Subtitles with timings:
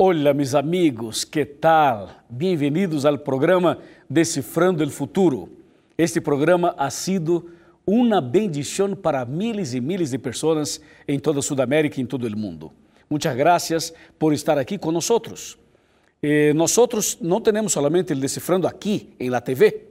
[0.00, 2.22] Hola mis amigos, ¿qué tal?
[2.28, 3.76] Bienvenidos al programa
[4.08, 5.48] Decifrando el Futuro.
[5.96, 7.46] Este programa ha sido
[7.84, 12.28] uma bendição para miles e miles de pessoas em toda a Sudamérica e em todo
[12.28, 12.70] o mundo.
[13.10, 15.58] Muitas graças por estar aqui nós.
[16.22, 19.82] Eh, nós não temos somente o Decifrando aqui em la TV,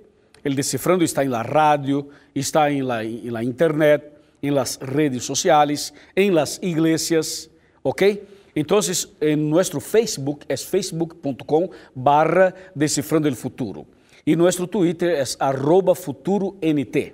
[0.46, 4.06] o Decifrando está em la rádio, está em la, la internet,
[4.42, 7.50] em las redes sociais, em las iglesias,
[7.84, 8.37] ¿ok?
[8.60, 8.80] Então,
[9.22, 13.86] em nosso Facebook é facebook.com barra Decifrando el Futuro.
[14.26, 17.14] E nosso Twitter é arroba FuturoNT.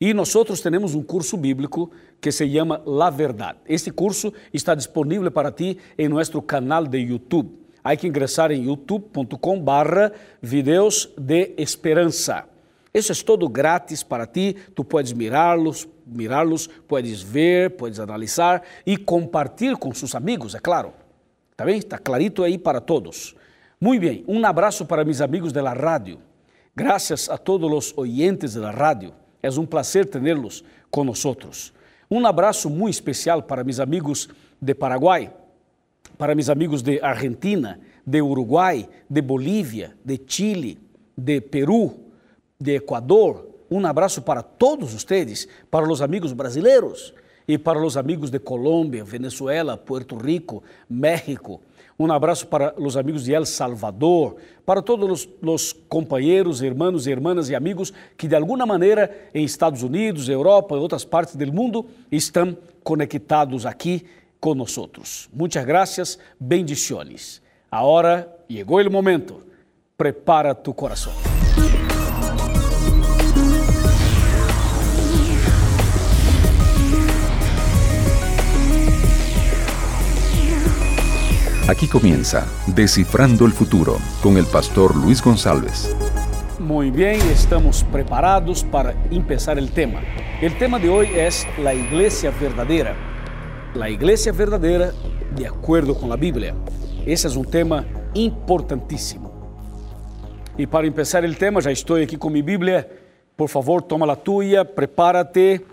[0.00, 3.58] E nós temos um curso bíblico que se chama La Verdade.
[3.66, 7.50] Este curso está disponível para ti em nosso canal de YouTube.
[7.82, 12.44] Há que ingressar em youtube.com barra videos de esperança.
[12.92, 18.96] Isso é todo grátis para ti, tu podes mirá-los, mirá-los, podes ver, podes analisar e
[18.96, 20.92] compartilhar com seus amigos, é claro.
[21.56, 21.78] Tá bem?
[21.78, 23.36] Está clarito aí para todos.
[23.80, 26.18] Muito bem, um abraço para meus amigos da rádio.
[26.74, 29.12] Graças a todos os oyentes da rádio.
[29.42, 31.36] É um prazer tê-los conosco.
[32.10, 34.28] Um abraço muito especial para meus amigos
[34.60, 35.32] de Paraguai,
[36.18, 40.78] para meus amigos de Argentina, de Uruguai, de Bolívia, de Chile,
[41.16, 42.09] de Peru,
[42.60, 43.48] de Equador.
[43.70, 47.14] Um abraço para todos vocês, para os amigos brasileiros
[47.48, 51.60] e para os amigos de Colômbia, Venezuela, Puerto Rico, México,
[52.00, 57.54] um abraço para os amigos de El Salvador, para todos os companheiros, irmãos, irmãs e
[57.54, 62.56] amigos que de alguma maneira em Estados Unidos, Europa e outras partes do mundo estão
[62.82, 64.06] conectados aqui
[64.40, 64.88] conosco.
[65.30, 67.42] Muitas graças, bendiciones.
[67.70, 69.42] Agora chegou o momento.
[69.98, 71.29] Prepara tu coração.
[81.70, 85.94] Aquí comienza Descifrando el Futuro con el pastor Luis González.
[86.58, 90.00] Muy bien, estamos preparados para empezar el tema.
[90.42, 92.96] El tema de hoy es la iglesia verdadera.
[93.74, 94.90] La iglesia verdadera
[95.36, 96.56] de acuerdo con la Biblia.
[97.06, 99.30] Ese es un tema importantísimo.
[100.58, 102.84] Y para empezar el tema, ya estoy aquí con mi Biblia.
[103.36, 105.64] Por favor, toma la tuya, prepárate,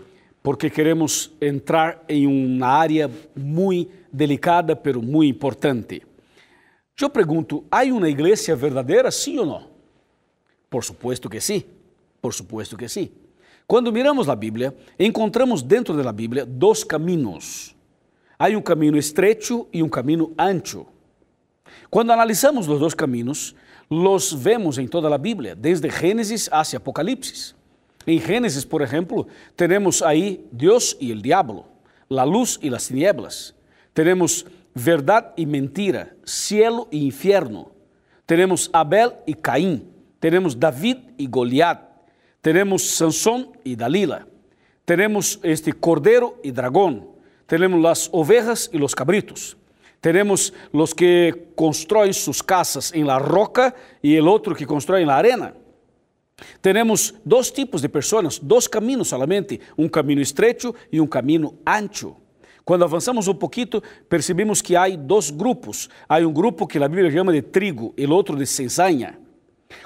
[0.44, 6.04] porque queremos entrar en una área muy delicada, pero muito importante.
[7.00, 9.68] Eu pergunto: há uma igreja verdadeira, sim ou não?
[10.70, 11.64] Por supuesto que sim.
[12.22, 13.12] Por supuesto que sim.
[13.68, 17.76] Quando miramos a Bíblia, encontramos dentro da Bíblia dois caminhos.
[18.40, 20.86] Há um caminho estreito e um caminho ancho.
[21.90, 23.56] Quando analisamos os dois caminhos,
[23.90, 27.56] los vemos em toda a Bíblia, desde Gênesis até Apocalipse.
[28.06, 31.66] Em Gênesis, por exemplo, temos aí Deus e o diabo,
[32.10, 33.54] a luz e as tinieblas.
[33.98, 37.72] Tenemos verdad y mentira, cielo e infierno.
[38.28, 39.92] Tenemos Abel y Caín.
[40.20, 41.82] Tenemos David y Goliat.
[42.40, 44.28] Tenemos Sansón y Dalila.
[44.86, 47.10] Tenemos este cordero y dragón.
[47.48, 49.58] Tenemos las ovejas y los cabritos.
[50.00, 55.08] Tenemos los que construyen sus casas en la roca y el otro que construye en
[55.08, 55.56] la arena.
[56.62, 62.16] Tenemos dos tipos de personas, dos caminos solamente, un camino estrecho y un camino ancho.
[62.68, 65.88] Quando avançamos um pouquinho, percebemos que há dois grupos.
[66.06, 69.18] Há um grupo que a Bíblia chama de trigo, e o outro de cizaña.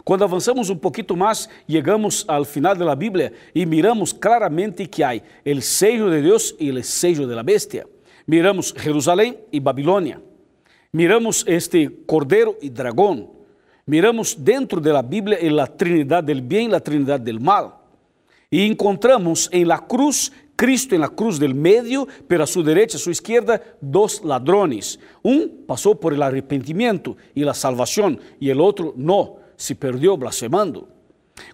[0.04, 5.12] Quando avançamos um pouquinho mais, chegamos ao final da Bíblia e miramos claramente que há
[5.14, 7.86] o sello de Deus e o sello de la bestia.
[8.26, 10.20] Miramos Jerusalém e Babilônia.
[10.92, 13.30] Miramos este cordeiro e dragão.
[13.86, 17.78] Miramos dentro da Bíblia a Trinidade del bem e a Trinidade del mal.
[18.52, 20.30] E encontramos em la cruz
[20.62, 25.00] Cristo en la cruz del medio, pero a su derecha, a su izquierda, dos ladrones.
[25.24, 30.88] Un pasó por el arrepentimiento y la salvación y el otro no, se perdió blasfemando.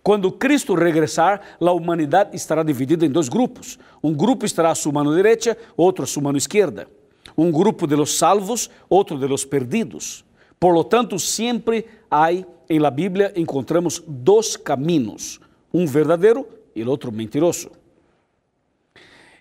[0.03, 3.79] Quando Cristo regressar, a humanidade estará dividida em dois grupos.
[4.03, 6.89] Um grupo estará a sua mão direita, outro a sua mão esquerda.
[7.37, 10.25] Um grupo de los salvos, outro de los perdidos.
[10.59, 15.39] Por lo tanto, sempre há em la Bíblia encontramos dois caminhos,
[15.73, 16.45] um verdadeiro
[16.75, 17.76] e o outro mentiroso.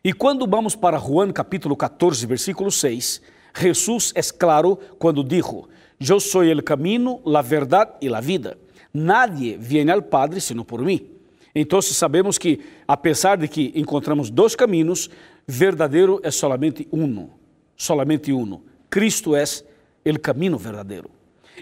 [0.06, 3.20] E quando vamos para Juan capítulo 14, versículo 6,
[3.58, 5.68] Jesus é claro quando dijo,
[5.98, 8.56] Eu sou o caminho, a verdade e a vida.
[8.94, 11.08] Nadie viene al Padre sino por mim.
[11.52, 15.10] Então sabemos que, apesar de que encontramos dois caminhos,
[15.44, 17.28] verdadeiro é solamente um,
[17.76, 18.60] solamente um.
[18.88, 19.42] Cristo é
[20.08, 21.10] o caminho verdadeiro.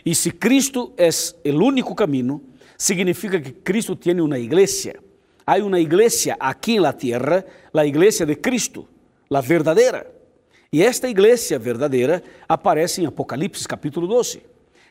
[0.05, 1.09] E se Cristo é
[1.51, 2.43] o único caminho,
[2.77, 5.03] significa que Cristo tem uma igreja
[5.47, 8.89] Há uma igreja aqui na terra, a igreja de Cristo,
[9.31, 10.11] a verdadeira.
[10.73, 14.43] E esta igreja verdadeira aparece em Apocalipse capítulo 12.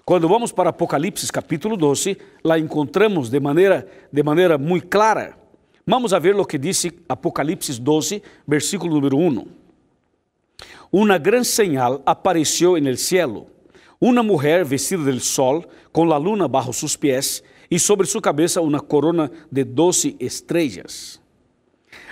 [0.06, 5.36] Quando vamos para Apocalipse capítulo 12, lá encontramos de maneira, de maneira muito clara.
[5.88, 9.46] Vamos a ver o que disse Apocalipse 12, versículo número 1.
[10.92, 13.48] Uma grande señal apareceu en el cielo,
[14.00, 18.62] uma mulher vestida del sol, com la luna bajo sus pies, e sobre sua cabeça
[18.62, 21.22] uma corona de doze estrelas.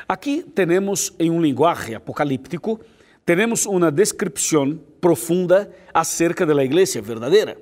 [0.07, 2.79] Aqui temos em um linguagem apocalíptico
[3.25, 7.57] temos uma descrição profunda acerca da igreja verdadeira.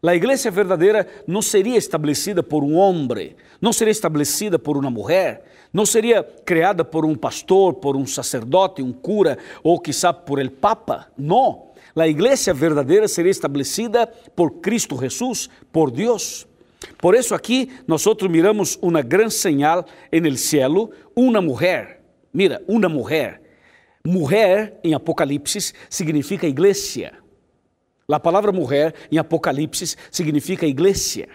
[0.00, 5.44] A igreja verdadeira não seria estabelecida por um homem, não seria estabelecida por uma mulher,
[5.72, 10.50] não seria criada por um pastor, por um sacerdote, um cura ou quizá por el
[10.50, 11.08] papa.
[11.16, 11.68] Não.
[11.96, 14.06] A igreja verdadeira seria estabelecida
[14.36, 16.46] por Cristo Jesus, por Deus.
[16.98, 22.02] Por isso aqui nós miramos uma grande señal en el cielo, uma mulher.
[22.32, 23.40] Mira, uma mulher
[24.10, 27.12] Mulher em Apocalipse significa igreja.
[28.10, 31.28] A palavra mulher em Apocalipse significa igreja.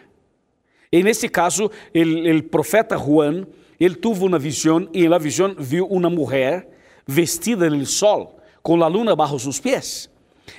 [0.91, 3.45] E nesse caso, o profeta Juan,
[3.79, 6.67] ele teve uma visão e na visão viu uma mulher
[7.05, 10.09] vestida no sol, com a luna bajo seus pés.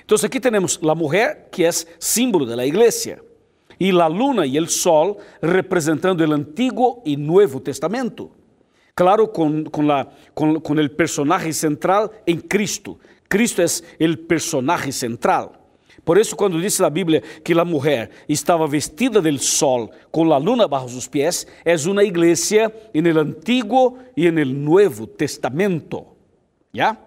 [0.05, 3.21] Então aqui temos a mulher que é símbolo da igreja
[3.79, 8.31] e a luna e o sol representando o Antigo e Novo Testamento.
[8.95, 12.99] Claro, con, con, la, con, con el personaje central en Cristo.
[13.29, 15.51] Cristo es el personaje central.
[16.05, 20.39] Por isso, quando diz a Bíblia que a mulher estava vestida del sol, com a
[20.39, 26.15] luna bajo seus pés, é uma igreja en el Antigo e en el Nuevo Testamento.
[26.73, 26.99] ¿Ya?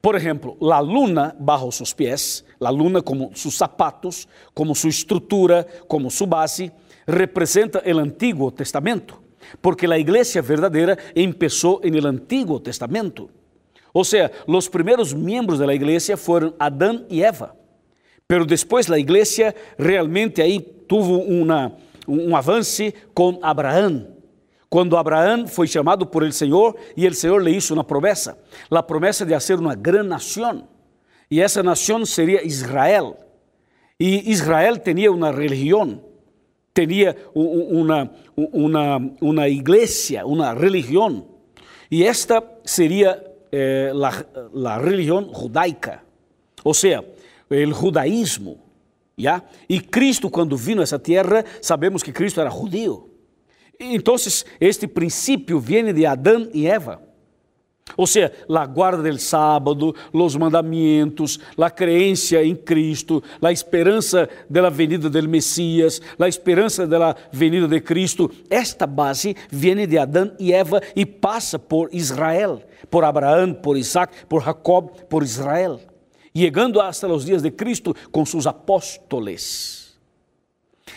[0.00, 5.66] Por exemplo, a luna bajo seus pés, a luna como seus sapatos, como sua estrutura,
[5.86, 6.72] como sua base,
[7.06, 9.20] representa o Antigo Testamento
[9.60, 13.30] porque a igreja verdadeira empezou en el Antiguo Testamento.
[13.92, 17.56] Ou seja, os primeiros membros da igreja foram Adão e Eva.
[18.28, 21.20] Pero depois a igreja realmente aí tuvo
[22.06, 24.19] um avance com Abraão.
[24.70, 28.38] Quando Abraão foi chamado por el Senhor e el Senhor le hizo uma promessa,
[28.70, 30.68] a promessa de ser uma grande nação.
[31.28, 33.18] E essa nação seria Israel.
[33.98, 36.00] E Israel tinha uma religião
[36.72, 41.26] tenía una, una, una iglesia, una religión,
[41.88, 46.04] y esta sería eh, la, la, religión judaica,
[46.62, 47.02] o sea,
[47.50, 48.56] el judaísmo,
[49.16, 49.44] ¿ya?
[49.66, 53.09] Y Cristo cuando vino a esa tierra, sabemos que Cristo era judío.
[53.80, 57.00] Entonces, este principio viene de Adán y Eva.
[57.96, 64.68] Ou seja, a guarda del sábado, os mandamentos, a creencia em Cristo, a esperança da
[64.68, 68.30] venida del Messias, a esperança da venida de Cristo.
[68.48, 74.26] Esta base vem de Adão e Eva e passa por Israel, por Abraão, por Isaac,
[74.28, 75.80] por Jacob, por Israel,
[76.36, 79.79] chegando hasta os dias de Cristo com seus apóstoles.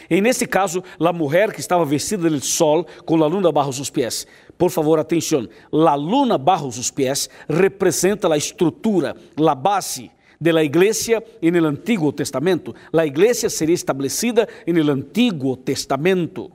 [0.10, 3.90] E nesse caso, a mulher que estava vestida de sol, com a luna bajo seus
[3.90, 4.28] pés.
[4.58, 5.48] Por favor, atenção.
[5.72, 11.66] A luna bajo seus pés representa a estrutura, a base de la iglesia en el
[11.66, 12.76] Antiguo Testamento.
[12.92, 16.52] La iglesia sería establecida en el Antiguo Testamento.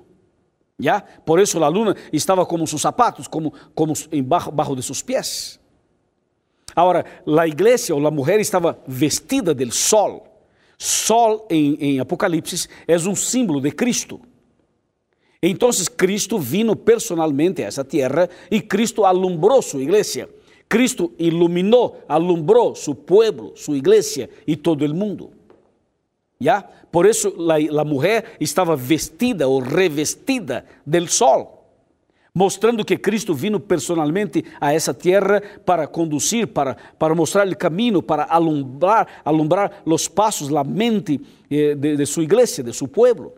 [0.77, 1.05] ¿Ya?
[1.25, 3.95] Por eso la luna estaba como sus zapatos, como, como
[4.25, 5.59] bajo, bajo de sus pies.
[6.75, 10.23] Ahora, la iglesia o la mujer estaba vestida del sol.
[10.79, 14.21] Sol em, em Apocalipse é um símbolo de Cristo.
[15.43, 20.29] Então, Cristo vino personalmente a essa terra e Cristo alumbrou sua igreja.
[20.69, 25.33] Cristo iluminou, alumbrou seu povo, sua igreja e todo o mundo.
[26.41, 26.63] ¿Ya?
[26.93, 27.35] Por isso,
[27.77, 31.58] a mulher estava vestida ou revestida del sol
[32.39, 38.01] mostrando que Cristo vino personalmente a essa terra para conduzir, para, para mostrar o caminho,
[38.01, 43.35] para alumbrar, alumbrar os passos, a mente eh, de, de sua igreja, de seu povo.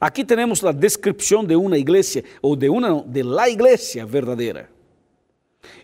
[0.00, 4.68] Aqui temos a descrição de uma igreja, ou de uma, de la igreja verdadeira.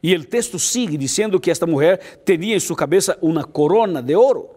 [0.02, 4.16] E o texto sigue dizendo que esta mulher tinha em sua cabeça uma corona de
[4.16, 4.50] ouro.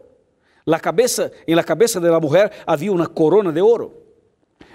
[0.65, 4.00] La cabeça, em la cabeça da mulher havia uma corona de ouro.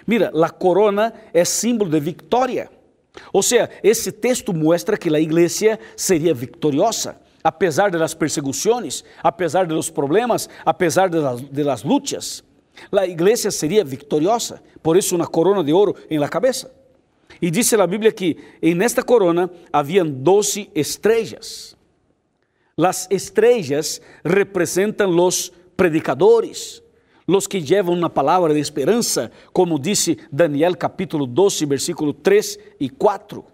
[0.07, 2.71] Mira, a corona é símbolo de vitória.
[3.33, 9.91] Ou seja, esse texto mostra que a igreja seria vitoriosa, apesar das perseguições, apesar dos
[9.91, 12.45] problemas, apesar das lutas.
[12.93, 16.71] A igreja seria vitoriosa, por isso uma corona de ouro em la cabeça.
[17.41, 21.77] E diz a Bíblia que em esta corona haviam doze estrelas.
[22.79, 26.83] As estrelas representam os predicadores,
[27.27, 32.89] los que llevan una palabra de esperanza, como dice Daniel capítulo 12, versículo 3 y
[32.89, 33.45] 4.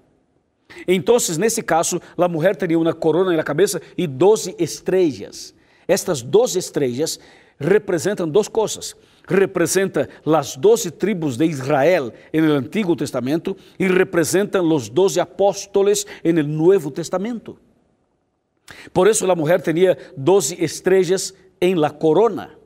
[0.87, 5.55] Entonces, nesse caso, a mulher teria uma corona na cabeça e 12 estrelas.
[5.87, 7.21] Estas 12 estrelas
[7.59, 8.97] representam duas coisas.
[9.27, 16.43] Representa as 12 tribos de Israel no Antigo Testamento e representam os 12 apóstolos no
[16.43, 17.57] Novo Testamento.
[18.93, 22.62] Por isso, a mulher tinha 12 estrelas em la corona.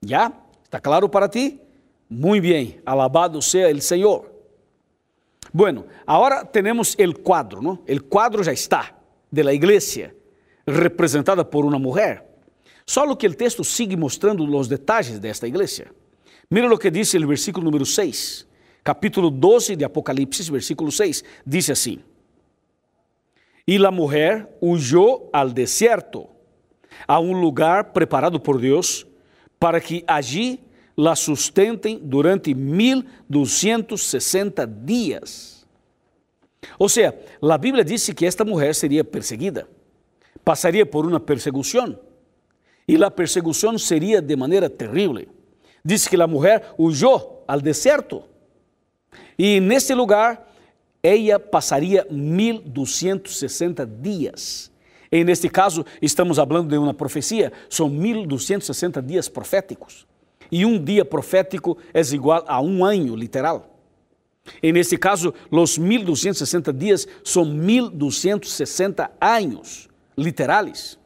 [0.00, 0.32] ¿Ya?
[0.64, 1.60] ¿Está claro para ti?
[2.08, 4.34] Muy bien, alabado sea el Señor.
[5.52, 7.82] Bueno, ahora tenemos el cuadro, ¿no?
[7.86, 8.96] El cuadro ya está
[9.30, 10.14] de la iglesia,
[10.64, 12.26] representada por una mujer.
[12.84, 15.92] Solo que el texto sigue mostrando los detalles de esta iglesia.
[16.48, 18.46] Mira lo que dice el versículo número 6,
[18.82, 21.24] capítulo 12 de Apocalipsis, versículo 6.
[21.44, 22.00] Dice así:
[23.64, 26.28] Y la mujer huyó al desierto,
[27.06, 29.06] a un lugar preparado por Dios,
[29.60, 30.58] para que allí
[30.96, 35.66] la sustentem durante 1260 dias.
[36.78, 39.68] Ou seja, a Bíblia disse que esta mulher seria perseguida,
[40.44, 41.98] passaria por uma perseguição,
[42.88, 45.26] e a perseguição seria de maneira terrível.
[45.84, 48.24] Diz que a mulher huyó ao deserto,
[49.38, 50.48] e nesse lugar
[51.02, 54.69] ela passaria 1260 dias.
[55.12, 60.06] E neste caso, estamos falando de uma profecia, são 1260 dias proféticos.
[60.52, 63.78] E um dia profético é igual a um ano literal.
[64.62, 70.98] E nesse caso, os 1260 dias são 1260 anos literais.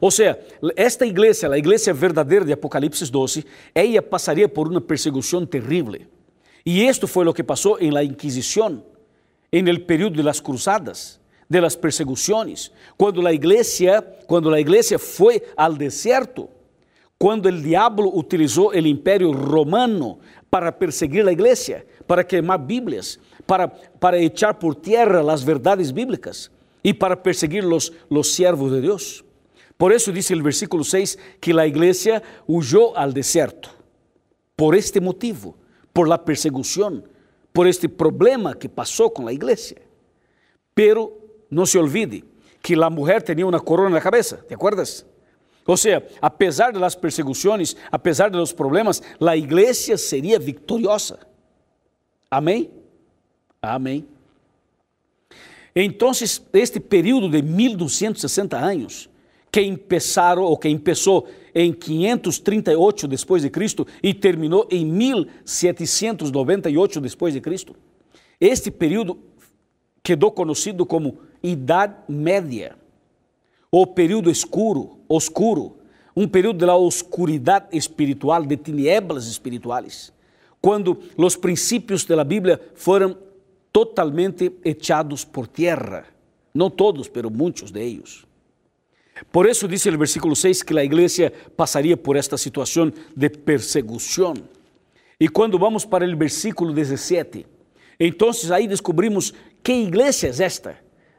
[0.00, 0.38] Ou seja,
[0.76, 3.44] esta igreja, a igreja verdadeira de Apocalipse 12,
[3.74, 6.00] ela passaria por uma perseguição terrível.
[6.66, 8.82] E isto foi o que passou em la Inquisição,
[9.52, 14.98] em el período de las cruzadas, de las perseguições, quando a igreja, quando a igreja
[14.98, 16.50] foi al deserto
[17.18, 23.66] quando o diabo utilizou o império romano para perseguir a igreja, para queimar Bíblias, para,
[23.66, 26.50] para echar por terra as verdades bíblicas
[26.82, 29.24] e para perseguir los, los siervos de Deus.
[29.76, 33.70] Por isso diz o versículo 6 que a igreja huyó al deserto,
[34.56, 35.56] por este motivo,
[35.92, 37.02] por la persecução,
[37.52, 39.76] por este problema que passou com a igreja.
[40.74, 41.12] Pero
[41.50, 42.24] não se olvide
[42.62, 45.06] que a mulher tinha uma corona na cabeça, ¿te acuerdas?
[45.66, 51.18] Ou seja, apesar das perseguições, apesar dos problemas, a igreja seria vitoriosa.
[52.30, 52.70] Amém?
[53.60, 54.06] Amém.
[55.76, 56.10] Então,
[56.54, 59.10] este período de 1260 anos,
[59.50, 67.34] que começaram ou que começou em 538 depois de Cristo e terminou em 1798 depois
[67.34, 67.74] de Cristo,
[68.40, 69.18] este período
[70.02, 72.76] quedou conhecido como Idade Média
[73.70, 75.76] o período escuro, oscuro,
[76.16, 80.12] um período da oscuridade espiritual, de tinieblas espirituais,
[80.60, 83.16] quando os princípios da Bíblia foram
[83.72, 86.06] totalmente echados por terra.
[86.52, 88.26] Não todos, pero muitos de ellos.
[89.30, 94.34] Por isso diz o versículo 6 que a igreja passaria por esta situação de perseguição.
[95.20, 97.44] E quando vamos para o versículo 17,
[98.00, 100.78] então aí descobrimos que igreja é esta,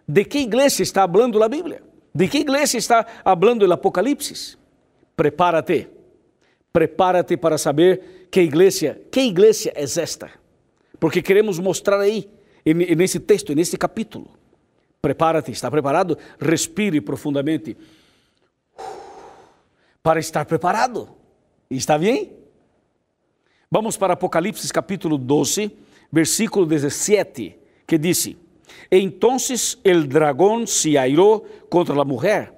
[0.09, 1.83] de que igreja está falando a Bíblia.
[2.11, 4.57] ¿De qué iglesia está hablando Apocalipsis?
[5.15, 5.87] Prepárate,
[6.71, 10.31] prepárate para saber qué iglesia, qué iglesia es esta.
[10.97, 12.01] Porque queremos mostrar
[12.65, 14.31] en ese texto, en este capítulo.
[14.99, 16.17] Prepárate, ¿está preparado?
[16.39, 17.77] Respire profundamente
[20.01, 21.15] para estar preparado.
[21.69, 22.35] ¿Está bien?
[23.69, 25.71] Vamos para Apocalipse capítulo 12,
[26.09, 28.48] versículo 17, que dice,
[28.89, 32.53] Entonces el dragón se airó contra la mujer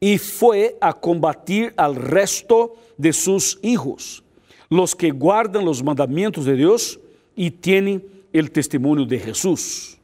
[0.00, 4.22] y fue a combatir al resto de sus hijos,
[4.68, 7.00] los que guardan los mandamientos de Dios
[7.34, 9.98] y tienen el testimonio de Jesús.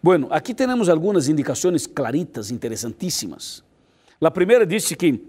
[0.00, 3.64] Bueno, aquí tenemos algunas indicaciones claritas, interesantísimas.
[4.18, 5.20] La primera dice que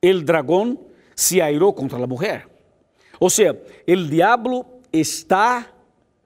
[0.00, 0.80] el dragón
[1.14, 2.48] se airó contra la mujer.
[3.18, 5.72] O sea, el diablo está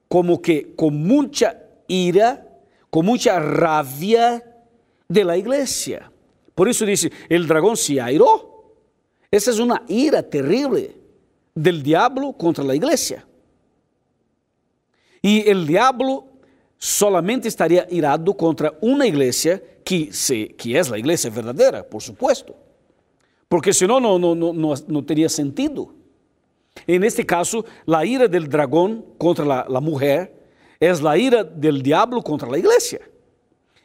[0.08, 2.46] como que con mucha ira,
[2.90, 4.44] com muita rabia
[5.08, 6.10] de la iglesia.
[6.54, 8.74] Por isso dice, el dragón se airó.
[9.30, 10.94] Esa es una ira terrible
[11.54, 13.24] del diablo contra la iglesia.
[15.22, 16.26] E el diablo
[16.78, 22.54] solamente estaria irado contra uma igreja que, se, que é a igreja verdadeira, por supuesto.
[23.48, 25.94] Porque senão não, não, não, não teria sentido.
[26.86, 30.37] En este caso, a ira del dragão contra a, a mulher
[30.80, 33.00] es la ira del diablo contra la iglesia.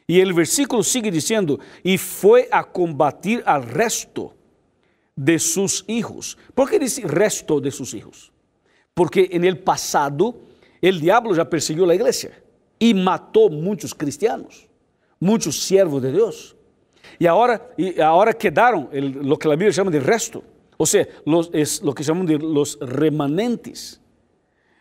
[0.06, 4.34] Y el versículo sigue diciendo, y fue a combatir al resto
[5.16, 6.36] de sus hijos.
[6.54, 8.32] ¿Por qué dice resto de sus hijos?
[8.92, 10.36] Porque en el pasado
[10.80, 12.30] el diablo ya persiguió la iglesia
[12.78, 14.66] y mató muchos cristianos,
[15.18, 16.54] muchos siervos de Dios.
[17.18, 20.42] Y ahora, y ahora quedaron lo que la Biblia llama de resto,
[20.76, 24.00] o sea, los, es lo que llaman de los remanentes.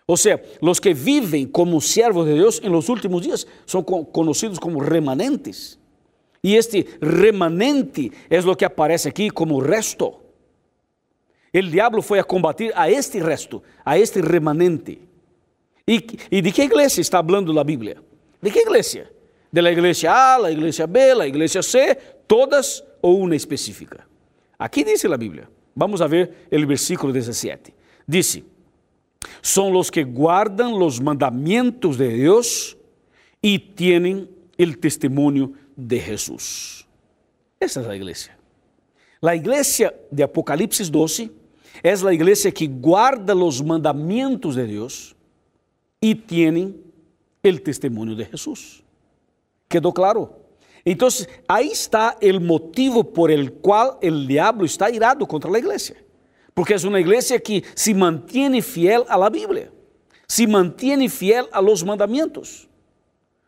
[0.06, 4.60] O sea, los que viven como siervos de Dios en los últimos días son conocidos
[4.60, 5.80] como remanentes.
[6.42, 10.22] Y este remanente es lo que aparece aquí como resto.
[11.54, 15.00] El diablo fue a combatir a este resto, a este remanente.
[15.86, 18.02] ¿Y, ¿Y, de qué iglesia está hablando la Biblia?
[18.42, 19.10] ¿De qué iglesia?
[19.52, 21.98] ¿De la iglesia A, la iglesia B, la iglesia C?
[22.28, 24.06] ¿Todas o una específica?
[24.58, 25.50] Aquí dice la Biblia.
[25.76, 27.74] Vamos a ver el versículo 17.
[28.06, 28.44] Dice,
[29.42, 32.78] son los que guardan los mandamientos de Dios
[33.42, 36.88] y tienen el testimonio de Jesús.
[37.60, 38.38] Esa es la iglesia.
[39.22, 41.32] La iglesia de Apocalipsis 12
[41.82, 45.16] es la iglesia que guarda los mandamientos de Dios
[46.00, 46.82] y tienen
[47.42, 48.84] el testimonio de Jesús.
[49.68, 50.40] ¿Quedó claro?
[50.86, 55.96] Entonces, ahí está el motivo por el cual el diablo está irado contra la iglesia.
[56.54, 59.72] Porque es una iglesia que se mantiene fiel a la Biblia,
[60.28, 62.70] se mantiene fiel a los mandamientos.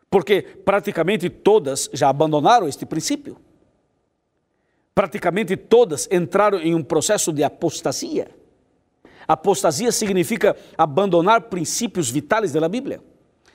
[0.10, 3.38] Porque praticamente todas já abandonaram este princípio.
[4.94, 8.30] Praticamente todas entraram em um processo de apostasia.
[9.28, 13.02] Apostasia significa abandonar princípios vitais da Bíblia,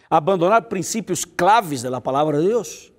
[0.08, 2.89] abandonar princípios claves da palavra de Deus.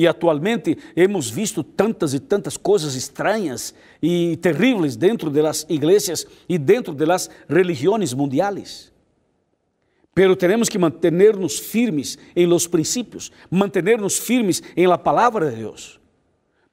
[0.00, 6.56] E atualmente hemos visto tantas e tantas coisas estranhas e terríveis dentro das igrejas e
[6.56, 8.90] dentro das religiões mundiais.
[10.14, 16.00] Pero tenemos que mantenernos firmes em los princípios, mantenernos firmes em la palavra de Deus.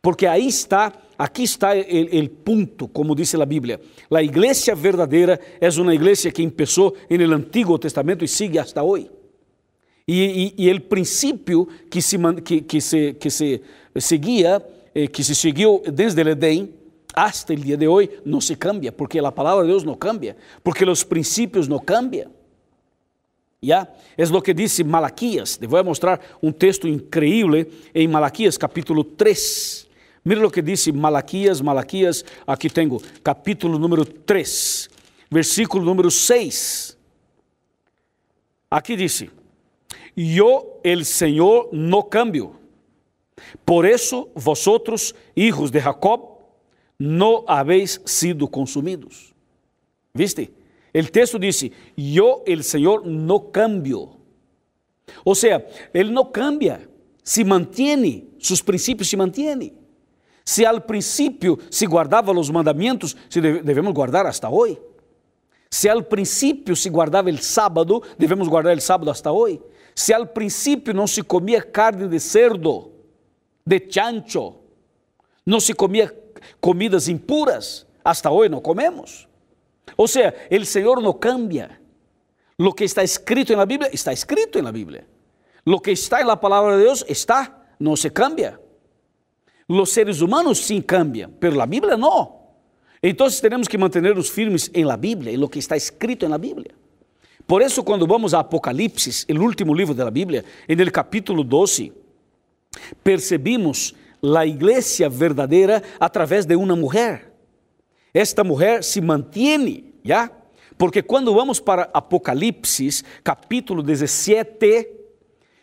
[0.01, 3.81] Porque aí está, aqui está o ponto, como diz a Bíblia.
[4.10, 9.16] A igreja verdadeira é uma igreja que começou no Antigo Testamento e sigue hasta hoje.
[10.08, 13.62] E, e, e o princípio que se, que, que, se, que se
[13.98, 16.74] seguia, eh, que se seguiu desde o Edém,
[17.14, 20.38] hasta o dia de hoje, não se cambia, porque a palavra de Deus não cambia,
[20.64, 22.32] porque os princípios não cambiam.
[23.60, 23.89] ¿Ya?
[24.15, 25.58] Es lo que dice Malaquías.
[25.58, 29.88] Te voy a mostrar un texto increíble en Malaquías capítulo 3.
[30.24, 34.89] Mira lo que dice Malaquías, Malaquías, aquí tengo, capítulo número 3,
[35.32, 36.98] versículo número 6.
[38.70, 39.30] Aquí dice,
[40.25, 42.53] yo el Señor no cambio.
[43.63, 46.39] Por eso vosotros, hijos de Jacob,
[46.97, 49.36] no habéis sido consumidos.
[50.13, 50.51] ¿Viste?
[50.91, 54.17] El texto dice, yo el Señor no cambio.
[55.23, 56.89] O sea, Él no cambia,
[57.21, 59.77] se mantiene, sus principios se mantienen.
[60.43, 64.80] Se al principio se guardava os mandamentos, se devemos guardar hasta hoje.
[65.69, 69.60] Se al princípio se guardava o sábado, devemos guardar o sábado hasta hoje.
[69.97, 72.91] Se al princípio não se comia carne de cerdo,
[73.65, 74.57] de chancho,
[75.43, 76.15] não se comia
[76.62, 79.27] comidas impuras, hasta hoje não comemos.
[79.97, 81.81] O sea, el Señor no cambia.
[82.60, 85.07] Lo que está escrito en la está escrito en la Biblia.
[85.65, 86.36] Lo que está en la
[86.77, 88.62] de Dios, está, no se cambia.
[89.67, 92.53] Los seres humanos sí cambian, pero la Biblia no.
[93.01, 96.38] Entonces tenemos que mantenernos firmes en la Biblia, en lo que está escrito en la.
[97.47, 101.43] Por eso cuando vamos a Apocalipsis, el último libro de la Biblia, en el capítulo
[101.43, 101.91] 12,
[103.01, 107.27] percebimos la iglesia verdadera a través de una mujer.
[108.13, 110.31] esta mulher se mantém, já?
[110.77, 114.95] Porque quando vamos para Apocalipse, capítulo 17,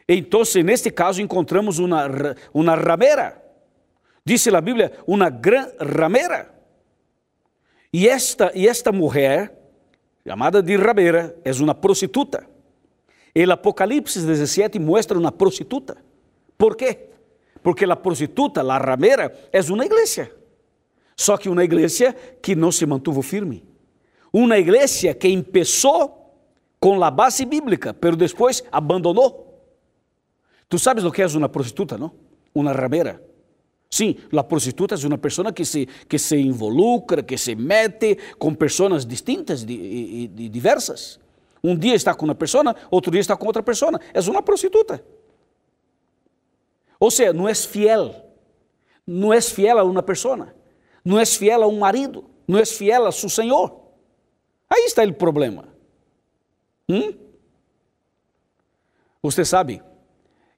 [0.08, 2.08] então, neste caso, encontramos uma,
[2.52, 3.42] uma ramera.
[4.24, 6.52] Diz a Bíblia, uma gran ramera.
[7.92, 9.52] E esta, e esta mulher,
[10.26, 12.46] chamada de ramera, é uma prostituta.
[13.34, 15.96] El Apocalipse 17 mostra uma prostituta.
[16.56, 17.10] Por quê?
[17.62, 20.30] Porque a prostituta, a ramera, é uma igreja.
[21.16, 23.64] Só que uma igreja que não se mantuvo firme.
[24.32, 26.24] Uma igreja que começou
[26.80, 29.62] com a base bíblica, pero depois abandonou.
[30.68, 32.12] Tu sabes o que é uma prostituta, não?
[32.54, 33.22] Uma ramera.
[33.94, 38.52] Sim, a prostituta é uma pessoa que se, que se involucra, que se mete com
[38.52, 41.20] pessoas distintas e diversas.
[41.62, 44.00] Um dia está com uma pessoa, outro dia está com outra pessoa.
[44.12, 45.00] É uma prostituta.
[46.98, 48.32] Ou seja, não é fiel.
[49.06, 50.52] Não é fiel a uma pessoa
[51.04, 53.80] não és fiel a um marido, não és fiel a seu Senhor.
[54.70, 55.68] Aí está o problema.
[56.88, 57.14] ¿Mm?
[59.22, 59.82] Você sabe?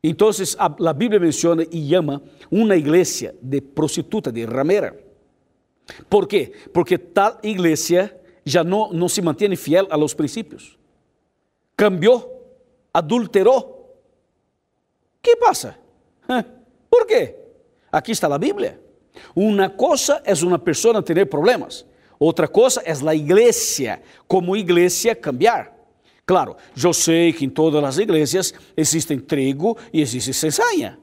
[0.02, 4.96] Então, a, a Bíblia menciona e chama uma igreja de prostituta, de ramera.
[6.08, 6.52] ¿Por quê?
[6.72, 10.14] Porque tal igreja já não, não se mantém fiel a los.
[11.76, 12.58] Cambiou,
[12.92, 13.76] adulterou.
[15.22, 15.76] que passa?
[16.88, 17.34] Por quê?
[17.90, 18.80] Aqui está a Bíblia.
[19.34, 21.84] Uma coisa é uma pessoa ter problemas,
[22.18, 25.75] outra coisa é a igreja, como igreja cambiar.
[26.26, 30.98] Claro, eu sei que em todas as igrejas existem trigo e existe cizaña.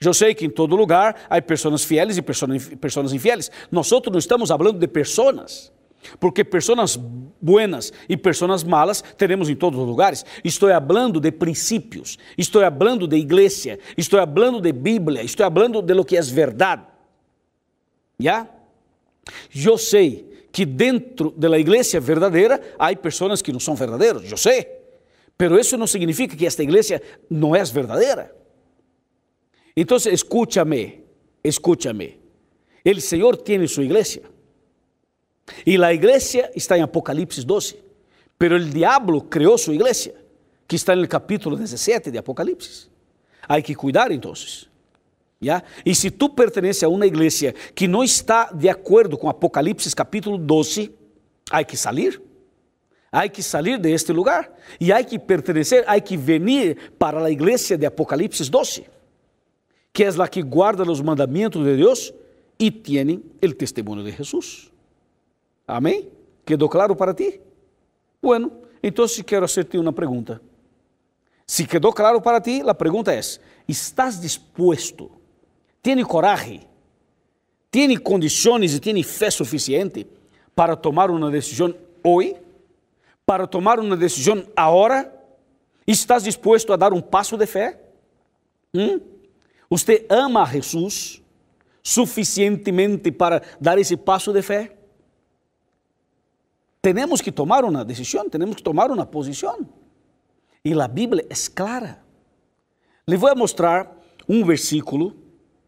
[0.00, 3.50] Eu sei que em todo lugar há pessoas fieles e pessoas infieles.
[3.72, 5.72] Nós não estamos falando de pessoas,
[6.20, 10.24] porque pessoas buenas e pessoas malas teremos em todos os lugares.
[10.44, 15.92] Estou falando de princípios, estou falando de igreja, estou falando de Bíblia, estou falando de
[15.92, 16.86] lo que é verdade.
[18.16, 18.46] Já?
[19.52, 24.66] Eu sei que dentro da igreja verdadeira há pessoas que não são verdadeiros, eu sei.
[25.36, 28.34] Pero isso não significa que esta igreja não é verdadeira.
[29.76, 31.04] Então, escúchame,
[31.44, 32.18] escúchame.
[32.84, 34.22] O Senhor tem sua igreja.
[35.64, 37.76] E a igreja está em Apocalipse 12.
[38.38, 40.14] Pero o diabo criou sua igreja,
[40.66, 42.88] que está no capítulo 17 de Apocalipse.
[43.42, 44.32] Há que cuidar então.
[45.84, 50.36] E se tu pertences a uma igreja que não está de acordo com Apocalipse capítulo
[50.36, 50.92] 12,
[51.50, 52.20] há que sair.
[53.10, 57.30] Há que sair de este lugar e há que pertencer, há que venir para a
[57.30, 58.84] igreja de Apocalipse 12,
[59.92, 62.12] que é a que guarda os mandamentos de Deus
[62.58, 64.70] e tem o testemunho de Jesus.
[65.66, 66.08] Amém?
[66.44, 67.40] Quedou claro para ti?
[68.20, 70.42] Bueno, então quero hacerte uma pergunta.
[71.46, 73.20] Se quedou claro para ti, a pergunta é:
[73.66, 75.17] ¿estás disposto
[75.82, 76.62] tem coragem,
[77.70, 80.06] tem condições e tem fé suficiente
[80.54, 82.36] para tomar uma decisão hoje,
[83.24, 85.14] para tomar uma decisão agora?
[85.86, 87.80] Estás disposto a dar um passo de fé?
[88.74, 89.00] Hum?
[89.70, 91.22] Você ama a Jesus
[91.82, 94.76] suficientemente para dar esse passo de fé?
[96.80, 99.68] Temos que tomar uma decisão, temos que tomar uma posição.
[100.64, 102.02] E a Bíblia é clara.
[103.06, 103.96] Le vou mostrar
[104.28, 105.16] um versículo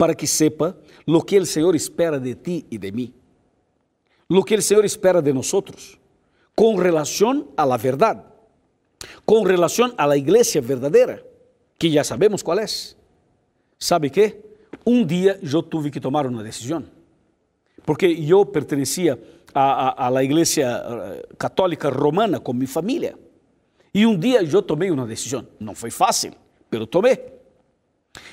[0.00, 0.74] para que sepa
[1.06, 3.12] lo que o Senhor espera de ti e de mim,
[4.30, 5.52] lo que o Senhor espera de nós,
[6.56, 8.22] com relação à la verdade,
[9.26, 11.22] com relação à la igreja verdadeira,
[11.78, 12.64] que já sabemos qual é.
[13.78, 14.40] Sabe que?
[14.86, 16.82] Um dia eu tive que tomar uma decisão,
[17.84, 19.20] porque eu pertencia
[19.52, 23.18] à, à, à igreja eh, católica romana com minha família,
[23.92, 25.46] e um dia eu tomei uma decisão.
[25.60, 26.32] Não foi fácil,
[26.72, 27.39] mas tomei.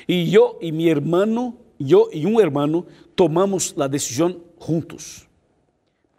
[0.08, 2.86] E eu e meu irmão, eu e um irmão,
[3.16, 5.28] tomamos a decisão juntos.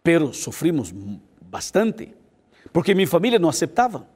[0.02, 0.92] Pero sofrimos
[1.40, 2.14] bastante,
[2.72, 4.06] porque minha família não aceitava.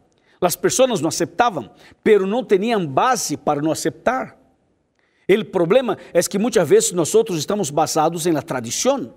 [0.40, 1.70] As pessoas não aceitavam,
[2.02, 4.36] pero não tinham base para não aceitar.
[5.28, 9.14] O problema é que muitas vezes nós estamos basados em la tradição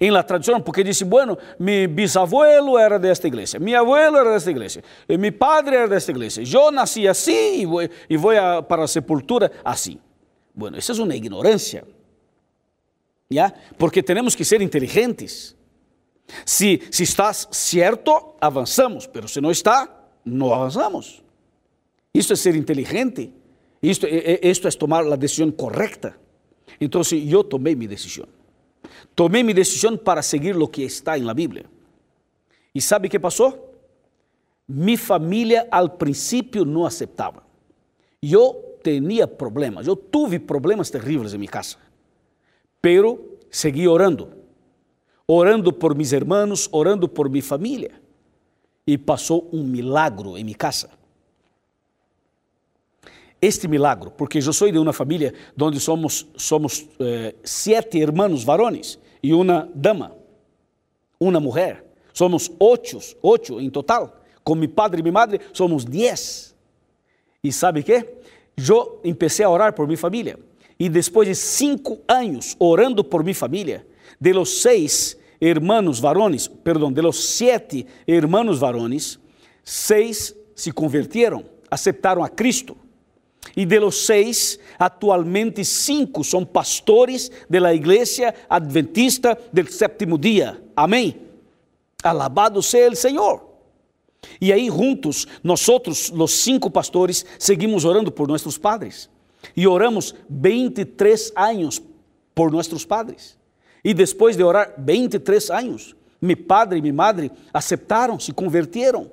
[0.00, 4.50] em la tradição, porque disse, bueno, mi bisabuelo era desta igreja, mi abuelo era desta
[4.50, 8.84] igreja, mi padre era desta igreja, eu nasci assim e vou, e vou a, para
[8.84, 9.98] a sepultura assim.
[10.54, 11.84] Bueno, essa é uma ignorância,
[13.30, 13.54] ¿ya?
[13.76, 15.56] Porque temos que ser inteligentes.
[16.44, 19.88] Se, se estás certo, avançamos, mas se não está,
[20.24, 21.22] não avançamos.
[22.12, 23.32] Isto é ser inteligente,
[23.82, 26.16] isto, isto é tomar a decisão correta.
[26.80, 28.26] Então, eu tomei minha decisão.
[29.14, 31.64] Tomei minha decisão para seguir o que está em la Bíblia.
[32.74, 33.74] E sabe que passou?
[34.68, 37.42] Minha família al princípio não aceitava.
[38.22, 41.76] Eu tinha problemas, eu tive problemas terríveis em minha casa.
[42.80, 44.28] Pero segui orando,
[45.26, 47.92] orando por meus irmãos, orando por minha família.
[48.86, 50.97] E passou um milagro em minha casa
[53.40, 58.98] este milagro, porque eu sou de uma família onde somos, somos eh, sete irmãos varones
[59.22, 60.16] e uma dama,
[61.20, 61.84] uma mulher.
[62.12, 64.20] Somos oito, oito em total.
[64.42, 66.54] Com meu padre e minha madre, somos dez.
[67.44, 68.04] E sabe que?
[68.56, 70.38] Eu comecei a orar por minha família.
[70.80, 73.86] E depois de cinco anos orando por minha família,
[74.20, 79.18] de los seis irmãos varones, perdão, de los sete irmãos varones,
[79.62, 82.76] seis se converteram, aceitaram a Cristo.
[83.56, 90.62] E de los seis, atualmente cinco são pastores de la igreja adventista del sétimo dia.
[90.76, 91.16] Amém?
[92.02, 93.48] Alabado seja o Senhor.
[94.40, 99.08] E aí, juntos, nós outros, os cinco pastores, seguimos orando por nossos padres.
[99.56, 101.82] E oramos 23 anos
[102.34, 103.36] por nossos padres.
[103.84, 109.10] E depois de orar 23 anos, meu padre e minha madre aceitaram, se converteram.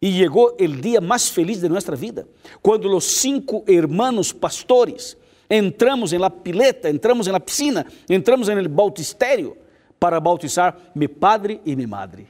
[0.00, 2.28] E chegou o dia mais feliz de nossa vida,
[2.62, 5.16] quando os cinco hermanos pastores
[5.50, 9.56] entramos em la pileta, entramos em la piscina, entramos em el bautistério
[9.98, 12.28] para bautizar meu padre e minha madre.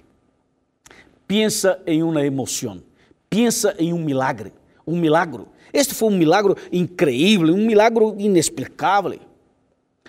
[1.26, 2.82] Pensa em uma emoção,
[3.28, 4.52] pensa em um milagre,
[4.86, 5.48] um milagro.
[5.70, 9.20] Este foi um milagre incrível, um milagre inexplicável.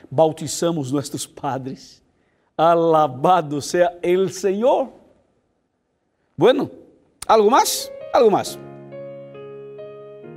[0.10, 2.02] Bautizamos nossos padres.
[2.58, 4.90] Alabado seja el Senhor.
[6.38, 6.72] Bueno,
[7.30, 7.92] algo mais?
[8.12, 8.60] Algo mais.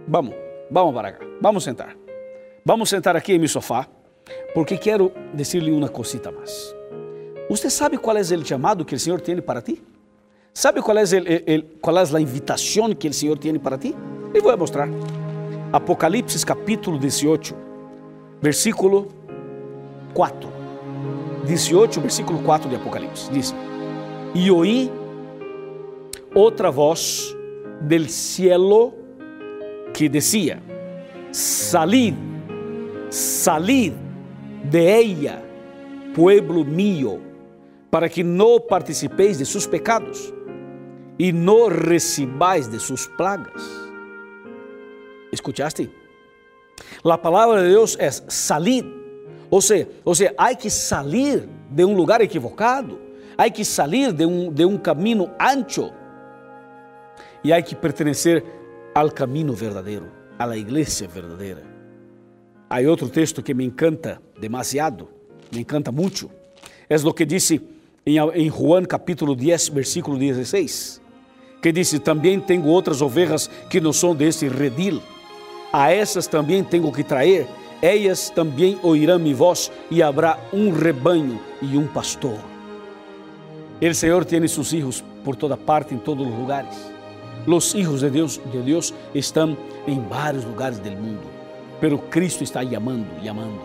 [0.06, 0.34] Vamos,
[0.70, 1.24] vamos para cá.
[1.40, 1.96] Vamos sentar.
[2.64, 3.88] Vamos sentar aqui em meu sofá,
[4.54, 6.76] porque quero dizer-lhe uma cosita mais.
[7.48, 9.82] Você sabe qual é o chamado que o Senhor tem para ti?
[10.54, 13.96] Sabe qual é, el, el, qual é a invitação que o Senhor tem para ti?
[14.34, 14.88] E vou mostrar.
[15.72, 17.54] Apocalipse capítulo 18,
[18.40, 19.08] versículo
[20.12, 20.52] 4.
[21.46, 23.30] 18, versículo 4 de Apocalipse.
[23.32, 23.54] Diz:
[24.34, 24.92] E oí
[26.34, 27.36] outra voz
[27.80, 28.94] del cielo
[29.92, 30.60] que decía,
[31.30, 32.14] salid,
[33.10, 33.92] salid
[34.70, 35.42] de ella,
[36.14, 37.18] pueblo mío,
[37.90, 40.32] para que no participéis de sus pecados
[41.18, 43.62] y no recibáis de sus plagas.
[45.30, 45.90] ¿Escuchaste?
[47.02, 48.84] La palabra de Dios es salid.
[49.50, 52.98] O sea, o sea, hay que salir de un lugar equivocado,
[53.36, 55.92] hay que salir de un, de un camino ancho
[57.44, 58.44] e há que pertencer
[58.94, 60.06] ao caminho verdadeiro,
[60.38, 61.62] à igreja verdadeira.
[62.68, 65.08] Há outro texto que me encanta demasiado,
[65.52, 66.30] me encanta muito.
[66.88, 67.60] É o que disse
[68.04, 71.00] em Juan capítulo 10, versículo 16,
[71.60, 75.02] que disse: Também tenho outras ovelhas que não são desse redil.
[75.72, 77.46] A essas também tenho que trazer,
[77.80, 82.38] elas também ouvirão minha voz, e haverá um rebanho e um pastor.
[83.80, 86.91] O Senhor tem seus filhos por toda parte, em todos os lugares.
[87.46, 91.24] Los hijos de Dios, de Dios están en varios lugares del mundo,
[91.80, 93.60] pero Cristo está llamando, llamando.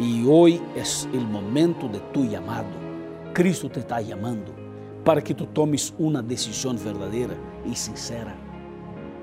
[0.00, 2.66] Y hoy es el momento de tu llamado.
[3.32, 4.52] Cristo te está llamando
[5.04, 8.34] para que tú tomes una decisión verdadera y sincera.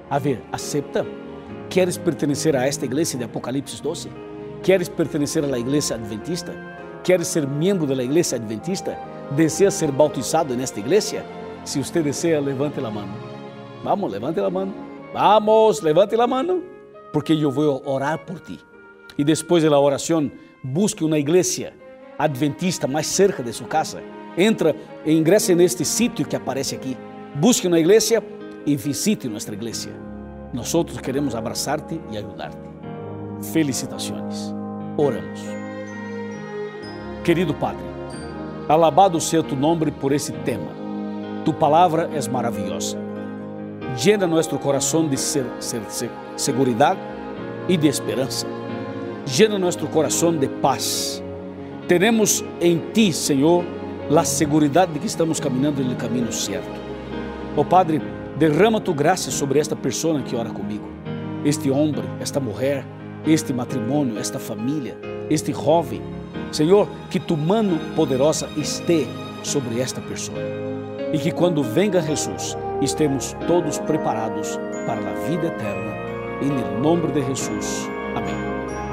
[0.10, 1.04] A ver, acepta.
[1.70, 4.10] ¿Quieres pertenecer a esta iglesia de Apocalipsis 12?
[4.64, 6.54] ¿Quieres pertenecer a la iglesia adventista?
[7.04, 8.98] ¿Quieres ser miembro de la iglesia adventista?
[9.36, 11.26] ¿Deseas ser bautizado en esta iglesia?
[11.66, 13.27] Si usted desea, levante la mano.
[13.88, 14.74] Vamos, levante a mão.
[15.14, 16.62] Vamos, levante a mão,
[17.14, 18.60] porque eu vou orar por ti.
[19.18, 20.30] E depois da oração,
[20.62, 21.72] busque uma igreja
[22.20, 24.04] adventista mais cerca de sua casa.
[24.38, 26.98] Entra e ingresse neste sítio que aparece aqui.
[27.36, 28.22] Busque uma igreja
[28.66, 29.90] e visite nossa igreja.
[30.52, 32.58] Nós queremos abraçar-te e ajudar-te.
[33.54, 34.54] Felicitações.
[34.98, 35.40] Oramos.
[37.24, 37.86] Querido Padre,
[38.68, 40.76] alabado seja tu nome por esse tema.
[41.46, 43.07] Tu palavra é maravilhosa
[44.04, 46.98] llena nuestro corazón de ser, ser, ser, seguridad
[47.68, 48.48] y de esperanza.
[49.38, 51.22] Llena nuestro corazón de paz.
[51.88, 53.64] Tenemos en ti, Señor,
[54.10, 56.70] la seguridad de que estamos caminando en el camino cierto.
[57.56, 58.02] Oh Padre,
[58.38, 60.88] derrama tu graça sobre esta pessoa que ora comigo,
[61.44, 62.86] este homem, esta mulher,
[63.26, 64.96] este matrimônio, esta família,
[65.30, 66.02] este jovem.
[66.52, 69.10] Senhor, que tu mano poderosa esteja
[69.44, 70.38] sobre esta pessoa
[71.12, 75.96] e que quando venga Jesus, estemos todos preparados para a vida eterna.
[76.42, 77.90] Em nome de Jesus.
[78.16, 78.87] Amém.